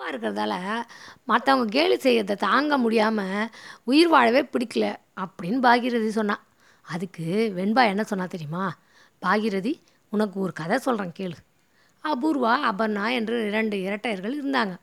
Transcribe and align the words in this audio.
உப்பாக 0.00 0.12
இருக்கிறதால 0.12 0.54
மற்றவங்க 1.28 1.66
கேலி 1.68 1.96
செய்யறதை 1.96 2.34
தாங்க 2.36 2.74
முடியாமல் 2.78 3.50
உயிர் 3.84 4.10
வாழவே 4.10 4.42
பிடிக்கல 4.52 4.86
அப்படின்னு 5.20 5.58
பாகீரதி 5.66 6.08
சொன்னான் 6.08 6.44
அதுக்கு 6.86 7.26
வெண்பா 7.56 7.82
என்ன 7.86 8.02
சொன்னா 8.02 8.26
தெரியுமா? 8.26 8.62
பாகீரதி 9.22 9.72
உனக்கு 10.12 10.36
ஒரு 10.40 10.52
கதை 10.52 10.76
சொல்கிறேன் 10.78 11.14
கேளு. 11.18 11.36
அபூர்வா 12.04 12.52
அபர்ணா 12.70 13.04
என்று 13.10 13.36
இரண்டு 13.46 13.76
இரட்டையர்கள் 13.82 14.38
இருந்தாங்க. 14.40 14.74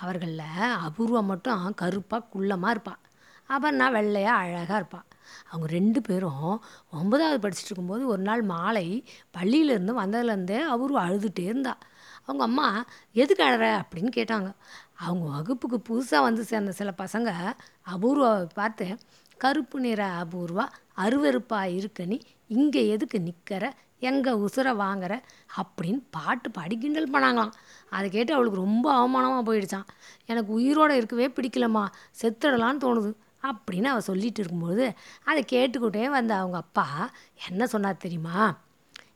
அவர்களில் 0.00 0.44
அபூர்வா 0.88 1.22
மட்டும் 1.22 1.74
கருப்பாக 1.74 2.28
குள்ளமாக 2.34 2.70
இருப்பாள் 2.70 3.02
அபர்ணா 3.50 3.86
வெள்ளையாக 3.90 4.40
அழகாக 4.42 4.80
இருப்பாள் 4.80 5.06
அவங்க 5.50 5.66
ரெண்டு 5.72 6.00
பேரும் 6.02 6.44
ஒன்பதாவது 6.90 7.40
படிச்சுட்டு 7.44 7.70
இருக்கும்போது 7.70 8.04
ஒரு 8.06 8.22
நாள் 8.22 8.42
மாலை 8.46 8.86
பள்ளியிலேருந்து 9.38 9.94
வந்ததுலேருந்தே 10.02 10.60
அபூர்வா 10.74 11.02
அழுதுகிட்டே 11.08 11.46
இருந்தாள் 11.48 11.82
அவங்க 12.28 12.44
அம்மா 12.44 12.84
எதுக்கு 13.12 13.42
அழற? 13.44 13.66
அப்படின்னு 13.82 14.10
கேட்டாங்க. 14.16 14.48
அவங்க 14.94 15.24
வகுப்புக்கு 15.34 15.78
புதுசாக 15.88 16.26
வந்து 16.26 16.44
சேர்ந்த 16.44 16.72
சில 16.72 16.94
பசங்க 16.98 17.30
அபூர்வாவை 17.92 18.48
பார்த்து 18.54 18.86
கருப்பு 19.40 19.80
நிற 19.80 20.02
அபூர்வா 20.22 20.64
அருவறுப்பாக 20.96 21.74
இருக்க 21.76 22.04
நீ 22.04 22.18
இங்கே 22.48 22.88
எதுக்கு 22.88 23.18
நிற்கிற 23.20 23.64
எங்கே 24.00 24.30
உசுரை 24.30 24.72
வாங்குற? 24.84 25.12
அப்படின்னு 25.58 26.00
பாட்டு 26.10 26.50
பாடி 26.50 26.78
கிண்டல் 26.78 27.10
பண்ணாங்களாம். 27.10 27.54
அதை 27.90 28.10
கேட்டு 28.10 28.34
அவளுக்கு 28.34 28.60
ரொம்ப 28.60 28.86
அவமானமாக 28.98 29.46
போயிடுச்சான் 29.48 29.88
எனக்கு 30.26 30.52
உயிரோட 30.58 30.90
இருக்கவே 30.90 31.28
பிடிக்கலம்மா 31.28 31.84
செத்துடலான்னு 32.22 32.84
தோணுது 32.84 33.12
அப்படின்னு 33.42 33.90
அவள் 33.92 34.08
சொல்லிட்டு 34.10 34.40
இருக்கும்போது 34.40 34.84
அதை 35.24 35.44
கேட்டுக்கிட்டே 35.52 36.04
வந்த 36.10 36.32
அவங்க 36.34 36.56
அப்பா 36.56 36.86
என்ன 37.48 37.66
சொன்னார் 37.66 38.04
தெரியுமா? 38.04 38.38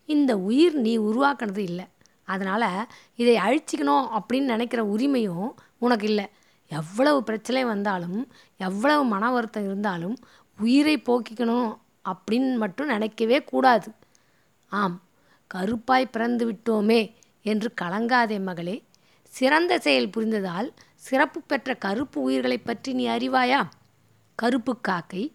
இந்த 0.07 0.33
உயிர் 0.39 0.77
நீ 0.77 0.99
உருவாக்குனது 0.99 1.63
இல்லை. 1.71 1.87
அதனால் 2.33 2.87
இதை 3.17 3.37
அழிச்சிக்கணும் 3.37 4.07
அப்படின்னு 4.19 4.45
நினைக்கிற 4.45 4.85
உரிமையும் 4.85 5.51
உனக்கு 5.79 6.07
இல்லை. 6.07 6.29
எவ்வளவு 6.69 7.25
பிரச்சனை 7.25 7.65
வந்தாலும் 7.65 8.33
எவ்வளவு 8.57 9.05
மன 9.05 9.31
வருத்தம் 9.31 9.65
இருந்தாலும் 9.65 10.17
உயிரை 10.61 10.99
போக்கிக்கணும் 10.99 11.79
அப்படின்னு 12.05 12.57
மட்டும் 12.57 12.87
நினைக்கவே 12.87 13.43
கூடாது. 13.43 13.93
ஆம் 14.69 15.03
கருப்பாய் 15.55 16.11
பிறந்து 16.11 16.53
விட்டோமே 16.53 17.15
என்று 17.43 17.75
கலங்காதே 17.83 18.43
மகளே. 18.43 18.83
சிறந்த 19.29 19.79
செயல் 19.79 20.11
புரிந்ததால் 20.11 20.75
சிறப்பு 20.95 21.41
பெற்ற 21.41 21.75
கருப்பு 21.75 22.21
உயிர்களைப் 22.21 22.67
பற்றி 22.67 22.93
நீ 22.93 23.07
அறிவாயா? 23.09 23.63
கருப்பு 24.35 24.81
காக்கை 24.81 25.33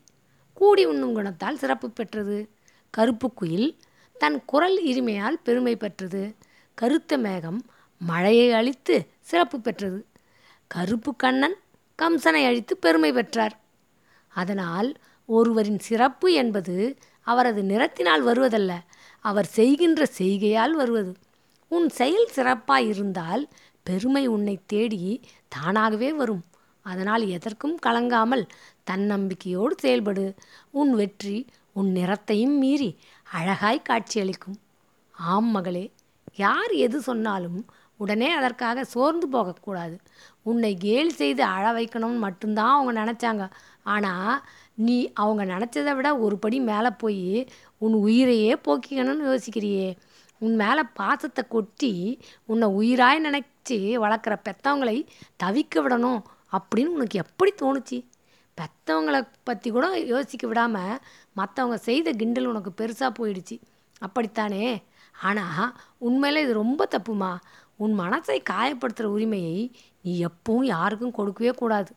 கூடி 0.54 0.86
உண்ணும் 0.86 1.16
குணத்தால் 1.18 1.54
சிறப்பு 1.54 1.90
பெற்றது. 1.90 2.50
கருப்பு 2.90 3.34
குயில் 3.34 3.78
தன் 4.18 4.46
குரல் 4.46 4.84
இனிமையால் 4.86 5.42
பெருமை 5.44 5.76
பெற்றது. 5.76 6.36
கருத்த 6.82 7.18
மேகம் 7.18 7.60
மழையை 8.02 8.50
அழித்து 8.52 8.96
சிறப்பு 9.20 9.58
பெற்றது. 9.60 10.00
கருப்பு 10.68 11.12
கண்ணன் 11.16 11.58
கம்சனை 12.00 12.42
அழித்து 12.46 12.74
பெருமை 12.78 13.12
பெற்றார். 13.12 13.56
அதனால் 14.34 14.90
ஒருவரின் 15.30 15.80
சிறப்பு 15.80 16.28
என்பது 16.42 16.76
அவரது 17.28 17.62
நிறத்தினால் 17.62 18.24
வருவதல்ல 18.30 18.74
அவர் 19.26 19.50
செய்கின்ற 19.58 20.02
செய்கையால் 20.18 20.72
வருவது. 20.72 21.12
உன் 21.72 21.88
செயல் 21.90 22.30
சிறப்பாக 22.36 22.88
இருந்தால் 22.92 23.44
பெருமை 23.84 24.24
உன்னை 24.28 24.56
தேடி 24.66 25.02
தானாகவே 25.48 26.10
வரும். 26.14 26.44
அதனால் 26.86 27.24
எதற்கும் 27.28 27.76
கலங்காமல் 27.86 28.46
தன்னம்பிக்கையோடு 28.92 29.76
செயல்படு. 29.84 30.26
உன் 30.72 30.94
வெற்றி 30.94 31.38
உன் 31.74 31.90
நிறத்தையும் 31.96 32.56
மீறி 32.64 32.90
அழகாய் 33.32 33.88
காட்சியளிக்கும். 33.90 34.58
ஆம் 35.16 35.52
மகளே 35.56 35.86
யார் 36.36 36.72
எது 36.72 37.02
சொன்னாலும் 37.02 37.66
உடனே 37.98 38.32
அதற்காக 38.32 38.84
சோர்ந்து 38.84 39.28
போகக்கூடாது. 39.28 40.00
உன்னை 40.42 40.76
கேலி 40.76 41.10
செய்து 41.10 41.44
அழ 41.44 41.72
வைக்கணும்னு 41.72 42.18
மட்டும்தான் 42.18 42.74
அவங்க 42.76 42.94
நினச்சாங்க. 43.04 43.50
ஆனால் 43.84 44.44
நீ 44.74 45.12
அவங்க 45.14 45.46
நினச்சதை 45.46 45.96
விட 45.96 46.18
ஒரு 46.18 46.38
படி 46.38 46.60
மேலே 46.60 46.90
போய் 46.98 47.48
உன் 47.78 47.94
உயிரையே 47.94 48.54
போக்கிக்கணும்னு 48.68 49.26
யோசிக்கிறியே. 49.32 49.98
உன் 50.40 50.56
மேலே 50.56 50.82
பாசத்தை 50.94 51.44
கொட்டி 51.48 52.22
உன்னை 52.46 52.68
உயிராய் 52.70 53.26
நினச்சி 53.28 53.78
வளர்க்குற 54.04 54.36
பெற்றவங்களை 54.44 55.08
தவிக்க 55.44 55.82
விடணும் 55.82 56.22
அப்படின்னு 56.58 56.86
உனக்கு 56.86 57.20
எப்படி 57.20 57.54
தோணுச்சு? 57.62 58.06
பெற்றவங்களை 58.58 59.28
பற்றி 59.44 59.70
கூட 59.70 60.00
யோசிக்க 60.00 60.48
விடாமல் 60.48 61.00
மற்றவங்க 61.38 61.74
செய்த 61.74 62.12
கிண்டல் 62.12 62.46
உனக்கு 62.46 62.72
பெருசாக 62.78 63.12
போயிடுச்சு. 63.20 63.60
அப்படித்தானே? 64.00 64.84
ஆனால் 65.16 65.70
உண்மையில் 65.98 66.44
இது 66.44 66.54
ரொம்ப 66.54 66.82
தப்புமா? 66.96 67.32
உன் 67.76 67.94
மனசை 68.00 68.38
காயப்படுத்துகிற 68.52 69.08
உரிமையை 69.16 69.58
நீ 70.02 70.26
எப்பவும் 70.26 70.68
யாருக்கும் 70.76 71.12
கொடுக்கவே 71.12 71.52
கூடாது. 71.52 71.92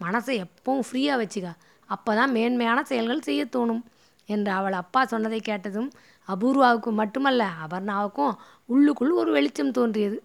மனசை 0.00 0.34
எப்பவும் 0.46 0.84
ஃப்ரீயாக 0.88 1.20
வச்சுக்க. 1.22 1.50
அப்போ 1.88 2.10
தான் 2.14 2.32
மேன்மையான 2.32 2.78
செயல்கள் 2.82 3.26
செய்ய 3.28 3.42
தோணும் 3.44 3.82
என்று 4.28 4.50
அவள் 4.52 4.72
அப்பா 4.72 5.00
சொன்னதை 5.04 5.40
கேட்டதும் 5.40 5.90
அபூர்வாவுக்கு 6.28 6.90
மட்டுமல்ல 6.90 7.42
அபர்ணாவுக்கும் 7.64 8.36
உள்ளுக்குள் 8.68 9.12
ஒரு 9.12 9.30
வெளிச்சம் 9.32 9.70
தோன்றியது 9.70 10.18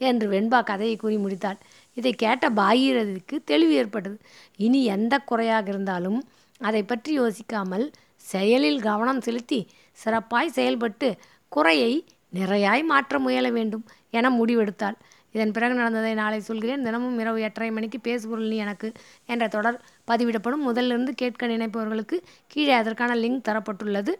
என்று 0.00 0.26
வெண்பா 0.28 0.60
கதையை 0.64 0.96
கூறி 0.96 1.16
முடித்தாள். 1.16 1.58
இதை 1.96 2.12
கேட்ட 2.12 2.50
பாகீரதிக்கு 2.50 3.36
தெளிவு 3.44 3.72
ஏற்பட்டது. 3.72 4.16
இனி 4.56 4.84
எந்த 4.84 5.14
குறையாக 5.18 5.68
இருந்தாலும் 5.68 6.18
அதை 6.60 6.82
பற்றி 6.82 7.18
யோசிக்காமல் 7.18 7.86
செயலில் 8.24 8.80
கவனம் 8.80 9.20
செலுத்தி 9.20 9.60
சிறப்பாய் 9.98 10.56
செயல்பட்டு 10.58 11.08
குறையை 11.54 11.92
நிறையாய் 12.34 12.84
மாற்ற 12.84 13.18
முயல 13.18 13.50
வேண்டும் 13.50 13.84
என 14.10 14.30
முடிவெடுத்தாள். 14.30 14.96
இதன் 15.32 15.52
பிறகு 15.52 15.74
நடந்ததை 15.74 16.14
நாளை 16.14 16.40
சொல்கிறேன். 16.40 16.82
தினமும் 16.82 17.18
இரவு 17.18 17.40
எட்டரை 17.40 17.70
மணிக்கு 17.70 17.98
பேசுபொருள் 18.00 18.48
நீ 18.48 18.56
எனக்கு 18.56 18.88
என்ற 19.26 19.48
தொடர் 19.48 19.78
பதிவிடப்படும். 20.06 20.64
முதலிருந்து 20.68 21.10
கேட்க 21.14 21.46
நினைப்பவர்களுக்கு 21.46 22.16
கீழே 22.46 22.72
அதற்கான 22.72 23.14
லிங்க் 23.14 23.46
தரப்பட்டுள்ளது. 23.48 24.12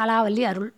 கலாவல்லி 0.00 0.42
அருள். 0.42 0.70